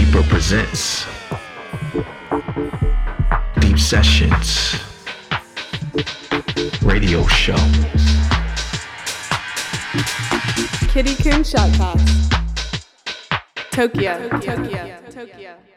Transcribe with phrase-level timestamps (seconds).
[0.00, 1.04] Deeper presents
[3.60, 4.80] Deep Sessions
[6.80, 7.60] Radio Show.
[10.88, 12.32] Kittikun Shotcast.
[13.70, 14.30] Tokyo.
[14.30, 14.56] Tokyo.
[14.56, 14.84] Tokyo.
[15.12, 15.69] Tokyo.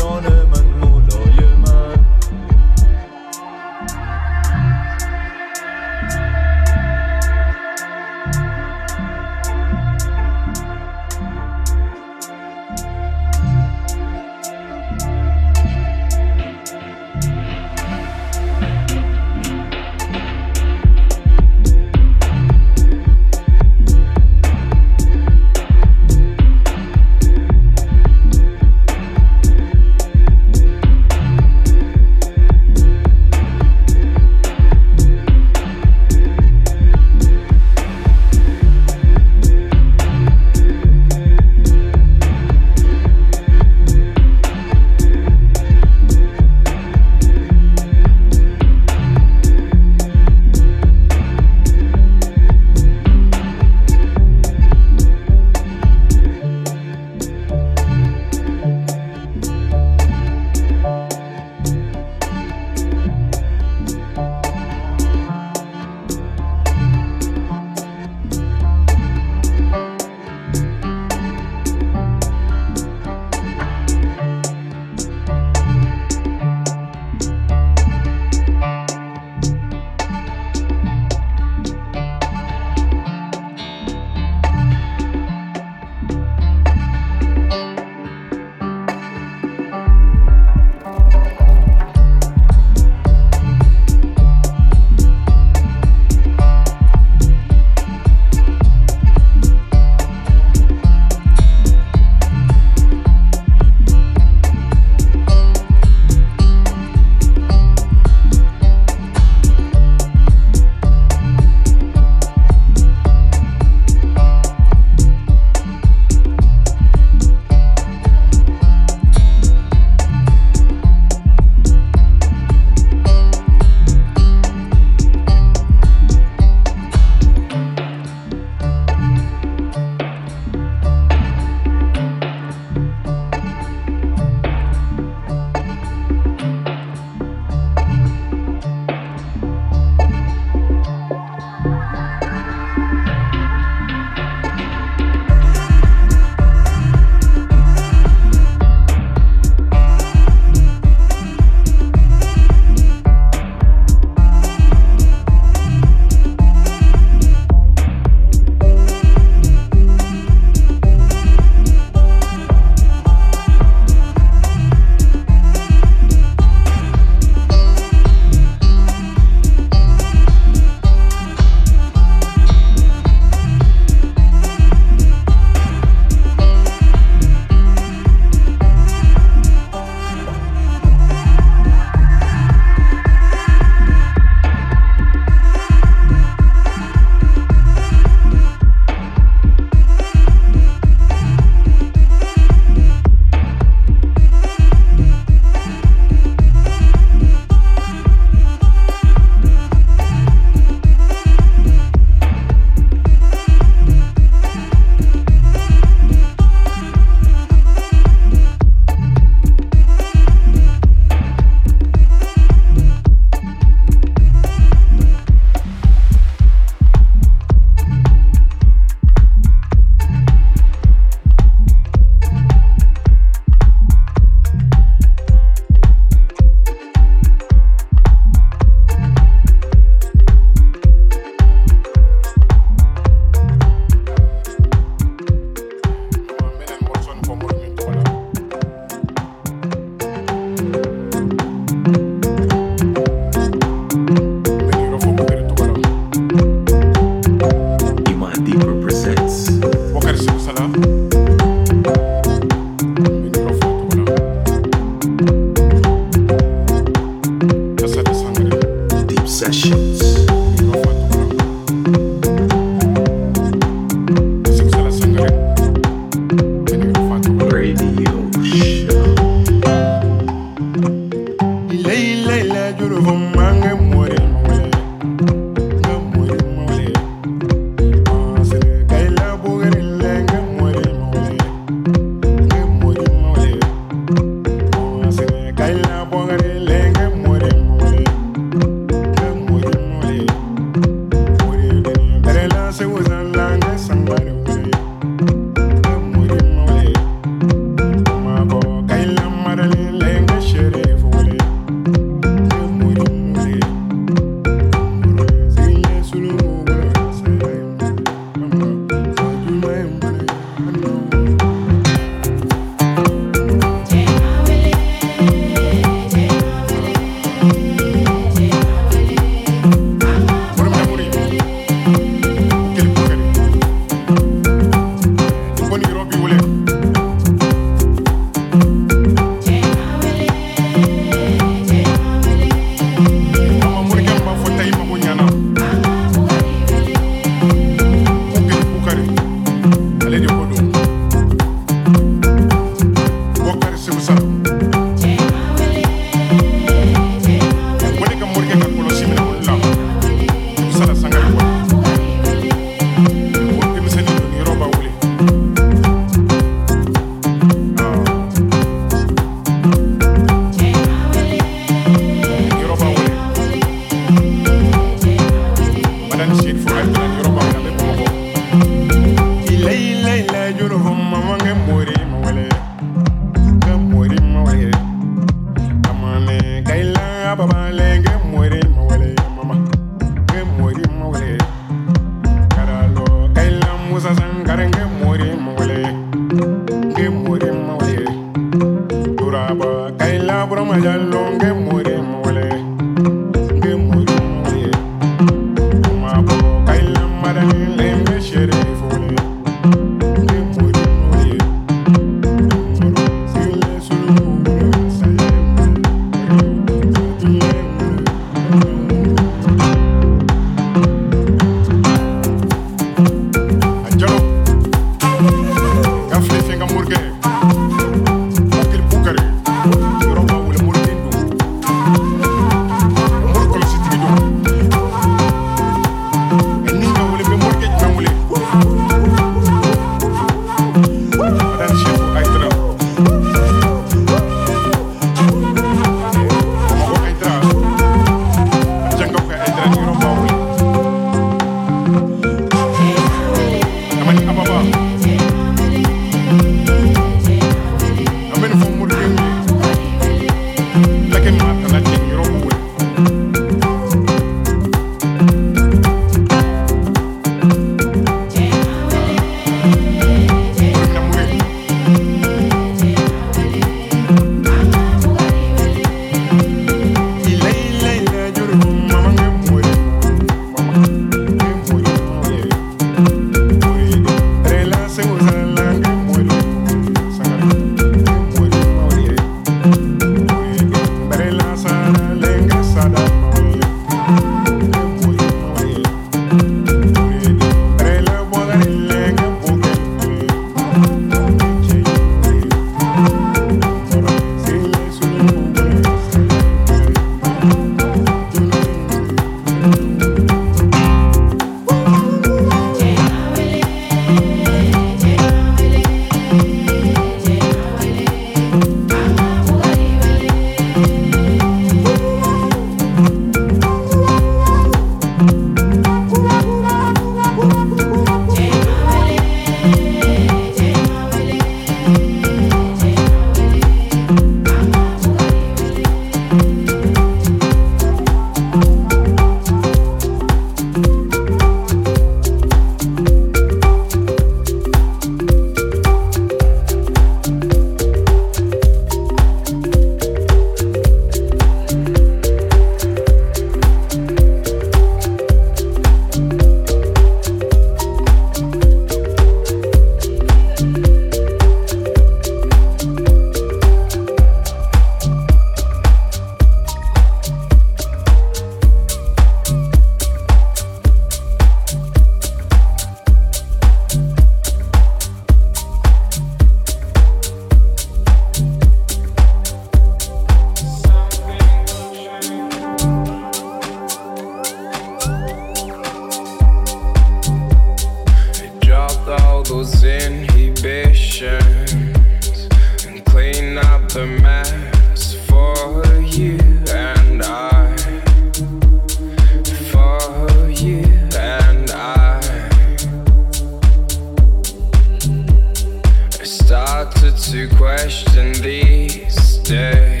[597.81, 600.00] question these days.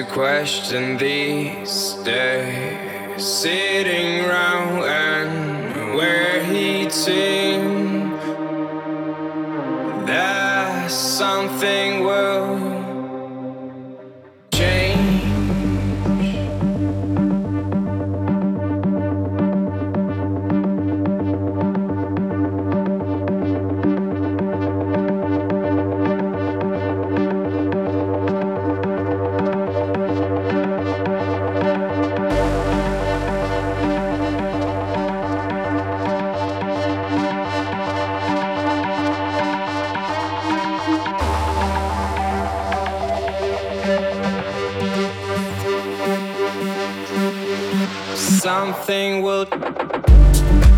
[0.00, 1.94] To question these.
[2.04, 4.09] Days, sitting
[49.48, 50.69] road.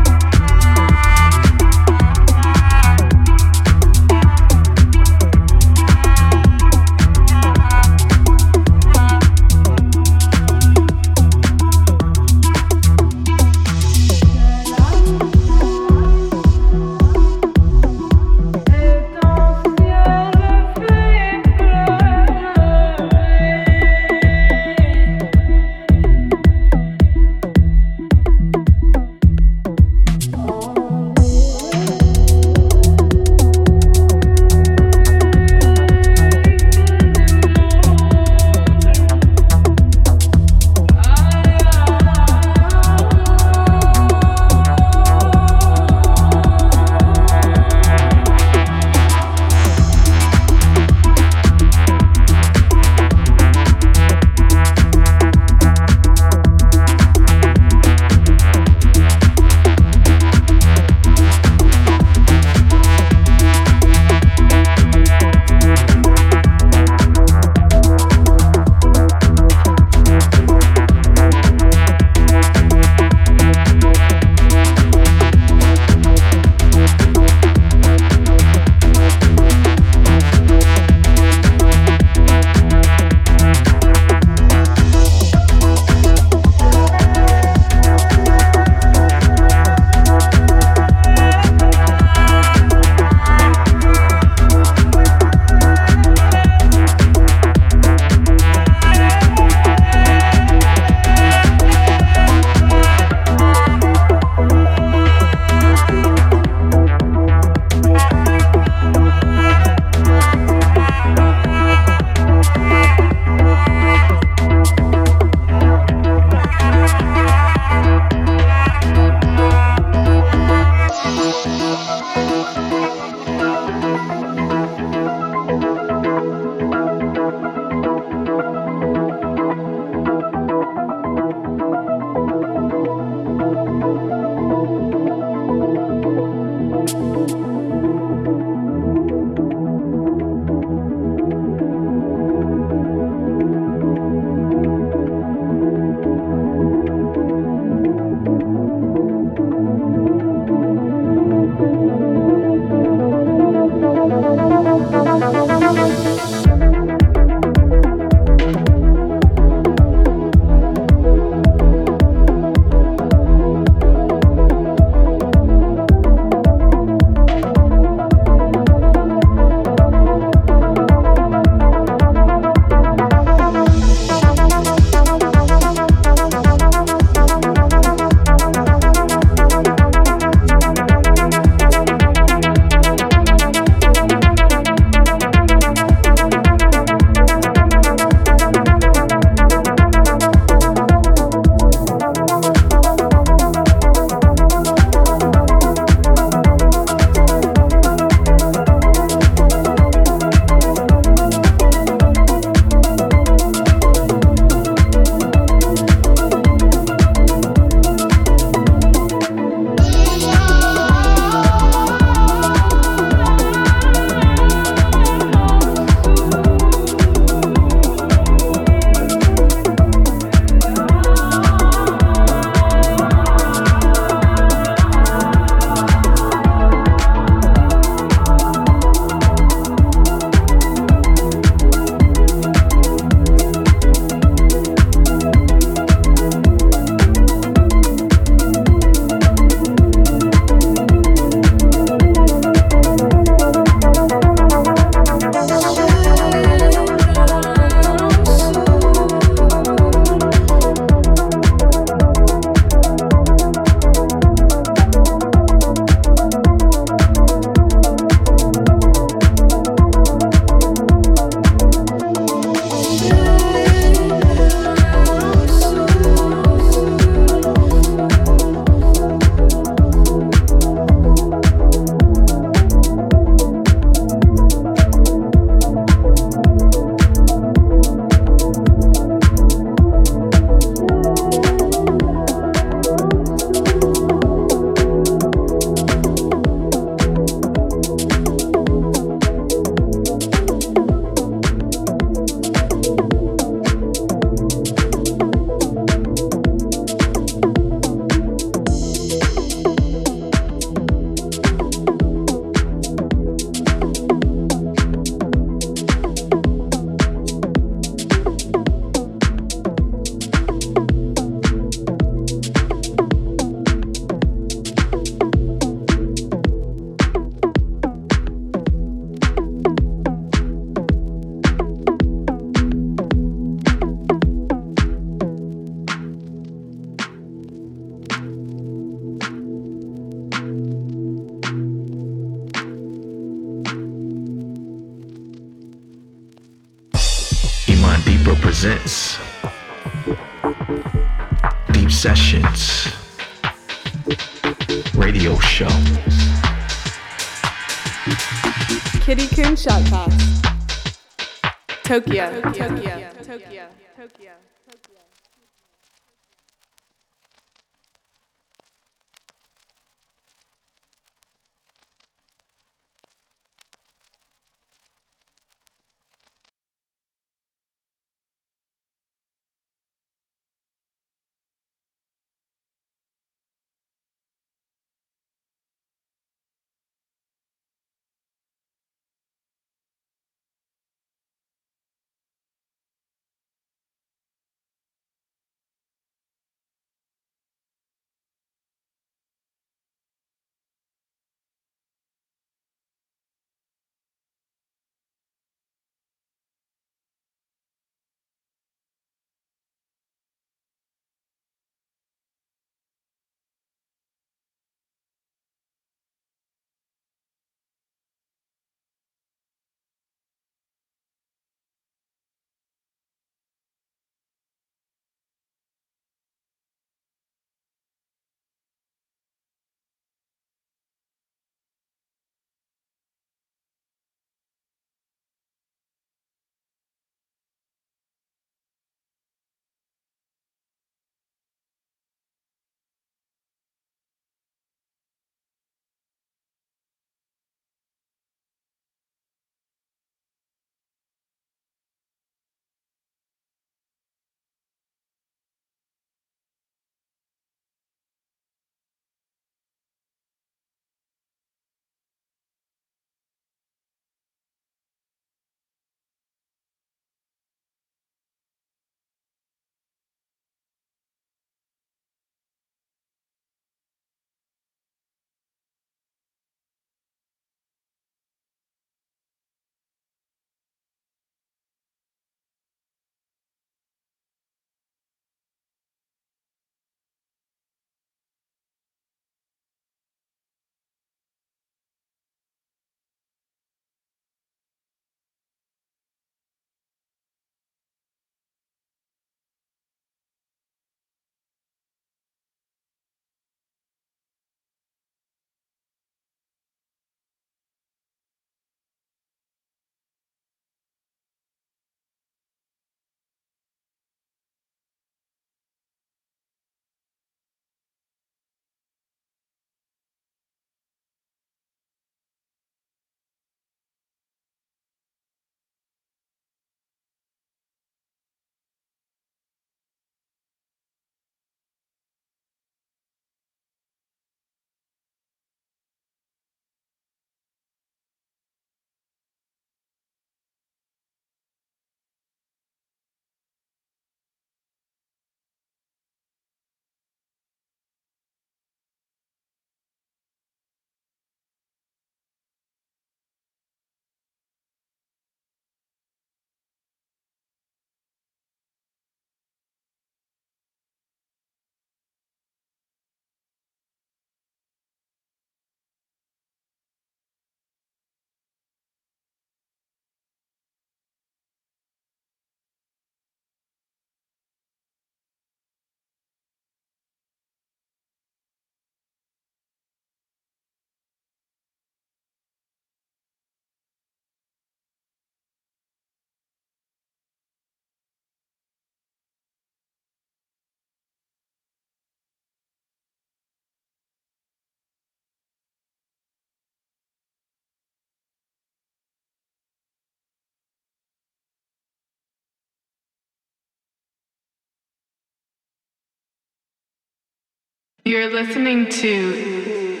[598.06, 600.00] You're listening to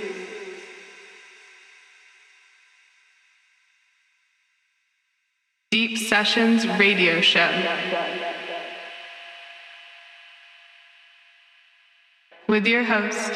[5.72, 7.50] Deep Sessions Radio Show
[12.46, 13.32] with your host,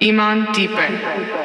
[0.00, 1.43] Iman Deeper.